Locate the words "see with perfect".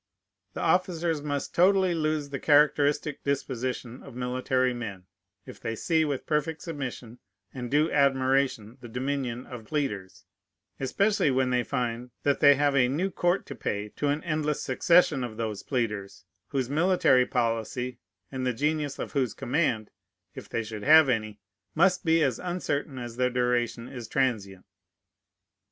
5.75-6.63